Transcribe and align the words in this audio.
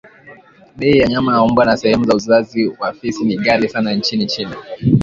bei 0.77 0.91
ya 0.99 1.05
nyama 1.07 1.31
ya 1.37 1.47
mbwa 1.47 1.65
na 1.65 1.77
sehemu 1.77 2.05
za 2.05 2.15
uzazi 2.15 2.67
wa 2.79 2.93
fisi 2.93 3.23
ni 3.25 3.37
ghali 3.37 3.69
sana 3.69 3.93
nchini 3.95 4.25
China 4.25 4.55